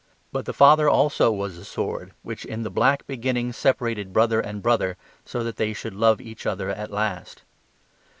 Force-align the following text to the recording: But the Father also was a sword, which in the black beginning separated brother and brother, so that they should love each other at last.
But 0.31 0.45
the 0.47 0.51
Father 0.53 0.89
also 0.89 1.31
was 1.31 1.59
a 1.59 1.63
sword, 1.63 2.13
which 2.23 2.43
in 2.43 2.63
the 2.63 2.71
black 2.71 3.05
beginning 3.05 3.53
separated 3.53 4.11
brother 4.11 4.41
and 4.41 4.63
brother, 4.63 4.97
so 5.25 5.43
that 5.43 5.57
they 5.57 5.73
should 5.73 5.93
love 5.93 6.19
each 6.19 6.47
other 6.47 6.71
at 6.71 6.89
last. 6.89 7.43